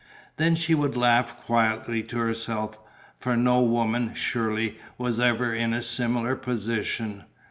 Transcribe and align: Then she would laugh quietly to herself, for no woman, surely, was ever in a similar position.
Then 0.37 0.55
she 0.55 0.73
would 0.73 0.97
laugh 0.97 1.37
quietly 1.45 2.01
to 2.01 2.17
herself, 2.17 2.79
for 3.19 3.37
no 3.37 3.61
woman, 3.61 4.15
surely, 4.15 4.79
was 4.97 5.19
ever 5.19 5.53
in 5.53 5.73
a 5.73 5.81
similar 5.83 6.35
position. 6.35 7.25